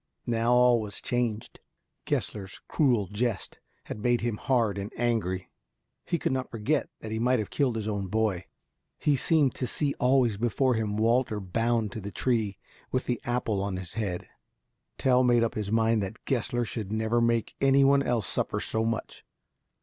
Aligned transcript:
Now 0.25 0.53
all 0.53 0.81
was 0.81 0.99
changed. 0.99 1.59
Gessler's 2.05 2.59
cruel 2.67 3.05
jest 3.05 3.59
had 3.83 3.99
made 3.99 4.21
him 4.21 4.37
hard 4.37 4.79
and 4.79 4.91
angry. 4.97 5.51
He 6.07 6.17
could 6.17 6.31
not 6.31 6.49
forget 6.49 6.89
that 7.01 7.11
he 7.11 7.19
might 7.19 7.37
have 7.37 7.51
killed 7.51 7.75
his 7.75 7.87
own 7.87 8.07
boy. 8.07 8.45
He 8.97 9.15
seemed 9.15 9.53
to 9.53 9.67
see 9.67 9.93
always 9.99 10.37
before 10.37 10.73
him 10.73 10.97
Walter 10.97 11.39
bound 11.39 11.91
to 11.91 12.01
the 12.01 12.09
tree 12.09 12.57
with 12.91 13.05
the 13.05 13.21
apple 13.25 13.61
on 13.61 13.77
his 13.77 13.93
head. 13.93 14.27
Tell 14.97 15.23
made 15.23 15.43
up 15.43 15.53
his 15.53 15.71
mind 15.71 16.01
that 16.01 16.25
Gessler 16.25 16.65
should 16.65 16.91
never 16.91 17.21
make 17.21 17.53
any 17.61 17.83
one 17.83 18.01
else 18.01 18.25
suffer 18.25 18.59
so 18.59 18.83
much. 18.83 19.23